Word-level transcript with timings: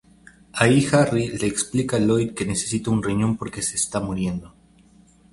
Ahí 0.53 0.83
Harry 0.93 1.27
le 1.27 1.45
explica 1.45 1.97
a 1.97 1.99
Lloyd 1.99 2.33
que 2.33 2.43
necesita 2.43 2.89
un 2.89 3.03
riñón 3.03 3.37
porque 3.37 3.61
se 3.61 3.75
está 3.75 3.99
muriendo. 3.99 4.51